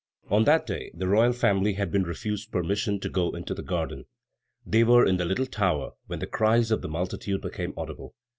[0.31, 4.05] On that day the royal family had been refused permission to go into the garden.
[4.65, 8.15] They were in the little tower when the cries of the multitude became audible.